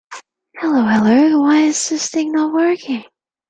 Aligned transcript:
Hello 0.55 0.81
hello. 0.87 1.41
Why 1.43 1.59
is 1.61 1.89
this 1.89 2.09
thing 2.09 2.31
not 2.31 2.55
working? 2.55 3.03